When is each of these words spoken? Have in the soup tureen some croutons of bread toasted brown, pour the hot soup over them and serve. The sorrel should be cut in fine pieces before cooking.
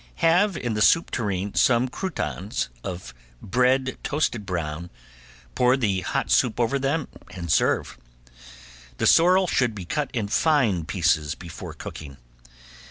Have 0.15 0.57
in 0.57 0.73
the 0.73 0.81
soup 0.81 1.11
tureen 1.11 1.53
some 1.53 1.87
croutons 1.87 2.69
of 2.83 3.13
bread 3.39 3.99
toasted 4.01 4.47
brown, 4.47 4.89
pour 5.53 5.77
the 5.77 6.01
hot 6.01 6.31
soup 6.31 6.59
over 6.59 6.79
them 6.79 7.07
and 7.29 7.51
serve. 7.51 7.99
The 8.97 9.05
sorrel 9.05 9.45
should 9.45 9.75
be 9.75 9.85
cut 9.85 10.09
in 10.11 10.27
fine 10.27 10.85
pieces 10.85 11.35
before 11.35 11.73
cooking. 11.75 12.17